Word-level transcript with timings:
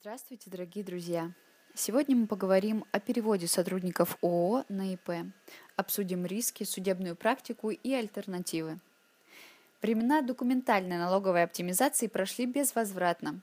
Здравствуйте, 0.00 0.48
дорогие 0.48 0.84
друзья! 0.84 1.32
Сегодня 1.74 2.14
мы 2.14 2.28
поговорим 2.28 2.84
о 2.92 3.00
переводе 3.00 3.48
сотрудников 3.48 4.16
ООО 4.22 4.64
на 4.68 4.94
ИП, 4.94 5.10
обсудим 5.74 6.24
риски, 6.24 6.62
судебную 6.62 7.16
практику 7.16 7.70
и 7.70 7.92
альтернативы. 7.92 8.78
Времена 9.82 10.22
документальной 10.22 10.98
налоговой 10.98 11.42
оптимизации 11.42 12.06
прошли 12.06 12.46
безвозвратно. 12.46 13.40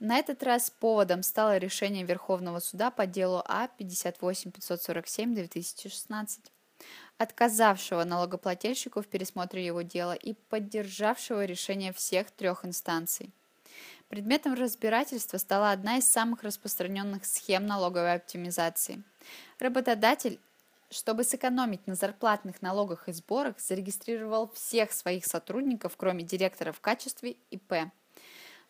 На 0.00 0.18
этот 0.18 0.42
раз 0.42 0.68
поводом 0.68 1.22
стало 1.22 1.56
решение 1.56 2.04
Верховного 2.04 2.58
суда 2.58 2.90
по 2.90 3.06
делу 3.06 3.42
А 3.46 3.70
58547-2016, 3.78 6.40
отказавшего 7.16 8.04
налогоплательщику 8.04 9.00
в 9.00 9.06
пересмотре 9.06 9.64
его 9.64 9.80
дела 9.80 10.12
и 10.12 10.34
поддержавшего 10.34 11.46
решение 11.46 11.94
всех 11.94 12.30
трех 12.32 12.66
инстанций– 12.66 13.30
Предметом 14.10 14.54
разбирательства 14.54 15.38
стала 15.38 15.70
одна 15.70 15.98
из 15.98 16.08
самых 16.08 16.42
распространенных 16.42 17.24
схем 17.24 17.64
налоговой 17.64 18.14
оптимизации. 18.14 19.04
Работодатель, 19.60 20.40
чтобы 20.90 21.22
сэкономить 21.22 21.86
на 21.86 21.94
зарплатных 21.94 22.60
налогах 22.60 23.08
и 23.08 23.12
сборах, 23.12 23.60
зарегистрировал 23.60 24.50
всех 24.50 24.90
своих 24.90 25.24
сотрудников, 25.24 25.96
кроме 25.96 26.24
директора 26.24 26.72
в 26.72 26.80
качестве 26.80 27.36
ИП. 27.52 27.72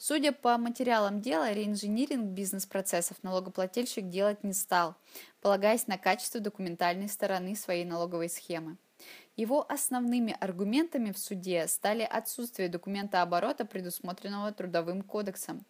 Судя 0.03 0.33
по 0.33 0.57
материалам 0.57 1.21
дела, 1.21 1.53
реинжиниринг 1.53 2.31
бизнес-процессов 2.31 3.19
налогоплательщик 3.23 4.09
делать 4.09 4.43
не 4.43 4.55
стал, 4.55 4.95
полагаясь 5.43 5.89
на 5.89 5.99
качество 5.99 6.41
документальной 6.41 7.07
стороны 7.07 7.55
своей 7.55 7.85
налоговой 7.85 8.31
схемы. 8.31 8.79
Его 9.37 9.71
основными 9.71 10.35
аргументами 10.41 11.13
в 11.13 11.19
суде 11.19 11.67
стали 11.69 12.01
отсутствие 12.01 12.71
документа 12.71 13.21
оборота, 13.21 13.67
предусмотренного 13.67 14.53
Трудовым 14.53 15.03
кодексом, 15.03 15.67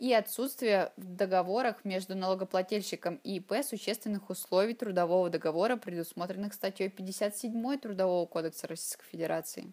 и 0.00 0.12
отсутствие 0.12 0.90
в 0.96 1.14
договорах 1.14 1.84
между 1.84 2.16
налогоплательщиком 2.16 3.20
и 3.22 3.36
ИП 3.36 3.62
существенных 3.62 4.28
условий 4.28 4.74
трудового 4.74 5.30
договора, 5.30 5.76
предусмотренных 5.76 6.52
статьей 6.52 6.88
57 6.88 7.78
Трудового 7.78 8.26
кодекса 8.26 8.66
Российской 8.66 9.06
Федерации. 9.06 9.72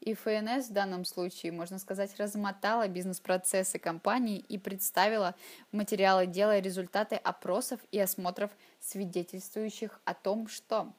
И 0.00 0.14
ФНС 0.14 0.68
в 0.68 0.72
данном 0.72 1.04
случае, 1.04 1.52
можно 1.52 1.78
сказать, 1.78 2.18
размотала 2.18 2.88
бизнес-процессы 2.88 3.78
компании 3.78 4.38
и 4.48 4.56
представила 4.56 5.34
материалы 5.72 6.26
дела 6.26 6.58
результаты 6.58 7.16
опросов 7.16 7.80
и 7.92 7.98
осмотров, 7.98 8.50
свидетельствующих 8.80 10.00
о 10.04 10.14
том, 10.14 10.48
что 10.48 10.92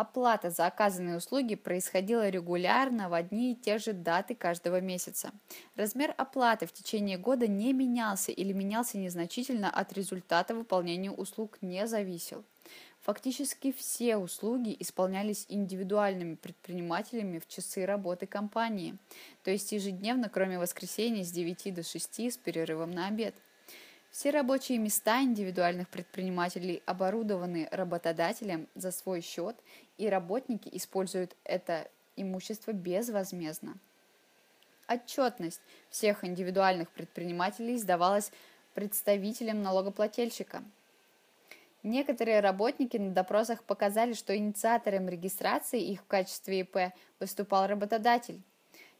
Оплата 0.00 0.48
за 0.48 0.66
оказанные 0.66 1.18
услуги 1.18 1.56
происходила 1.56 2.26
регулярно 2.30 3.10
в 3.10 3.12
одни 3.12 3.52
и 3.52 3.54
те 3.54 3.76
же 3.76 3.92
даты 3.92 4.34
каждого 4.34 4.80
месяца. 4.80 5.30
Размер 5.76 6.14
оплаты 6.16 6.64
в 6.64 6.72
течение 6.72 7.18
года 7.18 7.46
не 7.46 7.74
менялся 7.74 8.32
или 8.32 8.54
менялся 8.54 8.96
незначительно 8.96 9.68
от 9.68 9.92
результата 9.92 10.54
выполнения 10.54 11.10
услуг 11.10 11.58
не 11.60 11.86
зависел. 11.86 12.46
Фактически 13.02 13.72
все 13.72 14.16
услуги 14.16 14.76
исполнялись 14.78 15.46
индивидуальными 15.48 16.34
предпринимателями 16.34 17.38
в 17.38 17.48
часы 17.48 17.86
работы 17.86 18.26
компании, 18.26 18.98
то 19.42 19.50
есть 19.50 19.72
ежедневно, 19.72 20.28
кроме 20.28 20.58
воскресенья 20.58 21.24
с 21.24 21.30
9 21.30 21.74
до 21.74 21.82
6 21.82 22.20
с 22.20 22.36
перерывом 22.36 22.90
на 22.90 23.08
обед– 23.08 23.34
все 24.10 24.30
рабочие 24.30 24.78
места 24.78 25.22
индивидуальных 25.22 25.88
предпринимателей 25.88 26.82
оборудованы 26.84 27.68
работодателем 27.70 28.66
за 28.74 28.90
свой 28.90 29.20
счет, 29.20 29.56
и 29.98 30.08
работники 30.08 30.68
используют 30.72 31.36
это 31.44 31.88
имущество 32.16 32.72
безвозмездно. 32.72 33.78
Отчетность 34.88 35.60
всех 35.90 36.24
индивидуальных 36.24 36.90
предпринимателей 36.90 37.78
сдавалась 37.78 38.32
представителям 38.74 39.62
налогоплательщика. 39.62 40.64
Некоторые 41.82 42.40
работники 42.40 42.96
на 42.96 43.10
допросах 43.10 43.64
показали, 43.64 44.12
что 44.12 44.36
инициатором 44.36 45.08
регистрации 45.08 45.80
их 45.80 46.02
в 46.02 46.06
качестве 46.06 46.60
ИП 46.60 46.92
выступал 47.18 47.66
работодатель. 47.66 48.42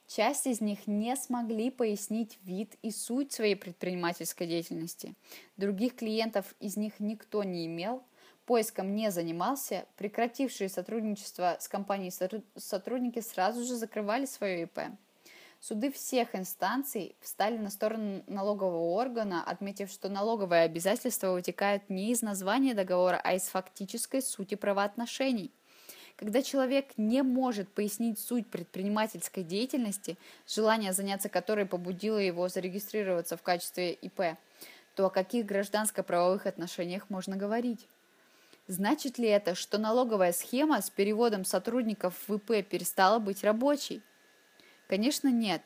Часть 0.06 0.46
из 0.46 0.60
них 0.60 0.86
не 0.86 1.14
смогли 1.14 1.70
пояснить 1.70 2.38
вид 2.42 2.74
и 2.82 2.90
суть 2.90 3.32
своей 3.32 3.54
предпринимательской 3.54 4.46
деятельности. 4.46 5.14
Других 5.56 5.94
клиентов 5.94 6.54
из 6.58 6.76
них 6.76 6.98
никто 6.98 7.44
не 7.44 7.66
имел, 7.66 8.02
поиском 8.50 8.96
не 8.96 9.12
занимался, 9.12 9.86
прекратившие 9.96 10.68
сотрудничество 10.68 11.56
с 11.60 11.68
компанией 11.68 12.12
сотрудники 12.56 13.20
сразу 13.20 13.62
же 13.62 13.76
закрывали 13.76 14.26
свое 14.26 14.62
ИП. 14.62 14.80
Суды 15.60 15.92
всех 15.92 16.34
инстанций 16.34 17.14
встали 17.20 17.58
на 17.58 17.70
сторону 17.70 18.24
налогового 18.26 18.94
органа, 18.94 19.44
отметив, 19.44 19.90
что 19.90 20.08
налоговые 20.08 20.62
обязательства 20.62 21.32
вытекают 21.32 21.88
не 21.90 22.12
из 22.12 22.22
названия 22.22 22.74
договора, 22.74 23.20
а 23.22 23.34
из 23.34 23.42
фактической 23.42 24.22
сути 24.22 24.54
правоотношений– 24.54 25.52
когда 26.20 26.42
человек 26.42 26.98
не 26.98 27.22
может 27.22 27.72
пояснить 27.72 28.18
суть 28.18 28.46
предпринимательской 28.46 29.42
деятельности, 29.42 30.18
желание 30.46 30.92
заняться 30.92 31.30
которой 31.30 31.64
побудило 31.64 32.18
его 32.18 32.46
зарегистрироваться 32.50 33.38
в 33.38 33.42
качестве 33.42 33.94
ИП, 33.94 34.36
то 34.94 35.06
о 35.06 35.10
каких 35.10 35.46
гражданско-правовых 35.46 36.44
отношениях 36.44 37.08
можно 37.08 37.38
говорить? 37.38 37.88
Значит 38.66 39.16
ли 39.16 39.28
это, 39.28 39.54
что 39.54 39.78
налоговая 39.78 40.34
схема 40.34 40.82
с 40.82 40.90
переводом 40.90 41.46
сотрудников 41.46 42.14
в 42.28 42.34
ИП 42.34 42.68
перестала 42.68 43.18
быть 43.18 43.42
рабочей? 43.42 44.02
Конечно, 44.90 45.28
нет. 45.28 45.62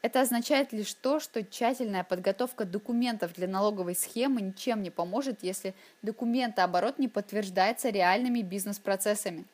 Это 0.00 0.20
означает 0.20 0.72
лишь 0.72 0.94
то, 0.94 1.18
что 1.18 1.42
тщательная 1.42 2.04
подготовка 2.04 2.64
документов 2.64 3.32
для 3.32 3.48
налоговой 3.48 3.96
схемы 3.96 4.40
ничем 4.40 4.80
не 4.84 4.90
поможет, 4.90 5.42
если 5.42 5.74
документооборот 6.02 7.00
не 7.00 7.08
подтверждается 7.08 7.88
реальными 7.88 8.42
бизнес-процессами. 8.42 9.44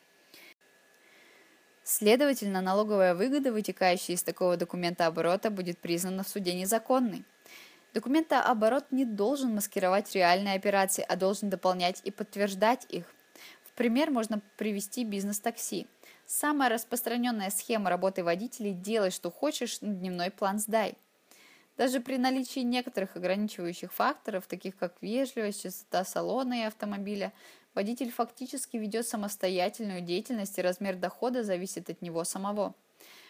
Следовательно, 1.83 2.61
налоговая 2.61 3.15
выгода, 3.15 3.53
вытекающая 3.53 4.17
из 4.17 4.23
такого 4.23 4.59
документа 4.59 5.07
оборота, 5.07 5.51
будет 5.51 5.79
признана 5.79 6.23
в 6.23 6.29
суде 6.29 6.53
незаконной. 6.53 7.25
Документооборот 7.95 8.85
не 8.91 9.07
должен 9.07 9.55
маскировать 9.55 10.15
реальные 10.15 10.57
операции, 10.57 11.07
а 11.09 11.17
должен 11.17 11.49
дополнять 11.49 12.03
и 12.05 12.11
подтверждать 12.11 12.85
их. 12.91 13.07
В 13.65 13.73
пример 13.73 14.11
можно 14.11 14.43
привести 14.59 15.05
бизнес-такси. 15.05 15.87
Самая 16.27 16.69
распространенная 16.69 17.51
схема 17.51 17.91
работы 17.91 18.25
водителей– 18.25 18.73
делай, 18.75 19.11
что 19.11 19.31
хочешь, 19.31 19.79
дневной 19.81 20.31
план 20.31 20.59
сдай. 20.59 20.97
Даже 21.77 22.01
при 22.01 22.17
наличии 22.17 22.61
некоторых 22.61 23.17
ограничивающих 23.17 23.93
факторов, 23.93 24.47
таких 24.47 24.77
как 24.77 24.97
вежливость, 25.01 25.63
частота 25.63 26.05
салона 26.05 26.61
и 26.61 26.63
автомобиля, 26.63 27.33
Водитель 27.77 28.11
фактически 28.11 28.79
ведет 28.79 29.07
самостоятельную 29.07 30.01
деятельность, 30.01 30.59
и 30.59 30.63
размер 30.63 30.97
дохода 30.97 31.45
зависит 31.45 31.91
от 31.91 32.01
него 32.01 32.25
самого. 32.25 32.75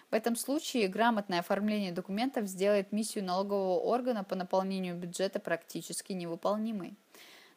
В 0.09 0.15
этом 0.15 0.37
случае 0.37 0.87
грамотное 0.87 1.41
оформление 1.41 1.91
документов 1.91 2.47
сделает 2.47 2.93
миссию 2.93 3.25
налогового 3.25 3.81
органа 3.81 4.23
по 4.23 4.37
наполнению 4.37 4.95
бюджета 4.95 5.41
практически 5.41 6.13
невыполнимой. 6.13 6.95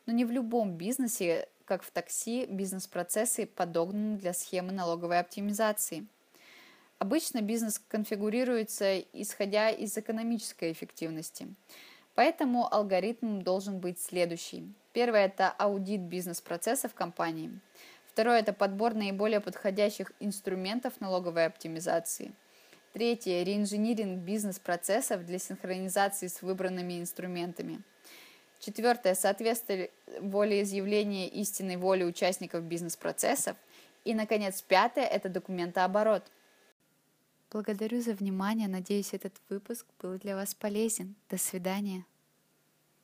Но 0.07 0.13
не 0.13 0.25
в 0.25 0.31
любом 0.31 0.77
бизнесе, 0.77 1.47
как 1.69 1.83
в 1.83 1.91
такси, 1.91 2.47
бизнес-процессы 2.47 3.45
подогнаны 3.45 4.17
для 4.17 4.33
схемы 4.33 4.71
налоговой 4.71 5.19
оптимизации. 5.19 6.07
Обычно 6.97 7.41
бизнес 7.41 7.79
конфигурируется 7.87 8.99
исходя 9.13 9.69
из 9.69 9.95
экономической 9.95 10.71
эффективности. 10.71 11.47
Поэтому 12.15 12.73
алгоритм 12.73 13.41
должен 13.41 13.79
быть 13.79 14.01
следующий. 14.01 14.73
Первое– 14.93 15.25
это 15.27 15.49
аудит 15.49 16.01
бизнес-процессов 16.01 16.95
компании. 16.95 17.51
Второе– 18.07 18.39
это 18.41 18.51
подбор 18.51 18.95
наиболее 18.95 19.39
подходящих 19.39 20.11
инструментов 20.19 20.99
налоговой 20.99 21.45
оптимизации. 21.45 22.33
Третье– 22.93 23.43
реинжиниринг 23.45 24.23
бизнес-процессов 24.23 25.23
для 25.23 25.37
синхронизации 25.37 26.25
с 26.25 26.41
выбранными 26.41 26.99
инструментами. 26.99 27.83
Четвертое– 28.59 29.13
соответствие 29.15 29.89
волеизъявления 30.19 31.27
истинной 31.27 31.77
воли 31.77 32.03
участников 32.03 32.63
бизнес-процессов. 32.63 33.55
И, 34.03 34.13
наконец, 34.13 34.61
пятое– 34.61 35.05
это 35.05 35.29
документооборот. 35.29 36.29
Благодарю 37.51 38.01
за 38.01 38.13
внимание. 38.13 38.67
Надеюсь, 38.67 39.13
этот 39.13 39.33
выпуск 39.49 39.85
был 40.01 40.17
для 40.19 40.35
вас 40.35 40.53
полезен. 40.53 41.15
До 41.29 41.37
свидания. 41.37 42.05